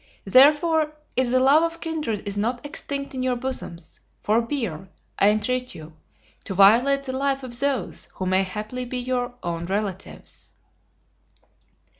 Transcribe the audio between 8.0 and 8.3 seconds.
who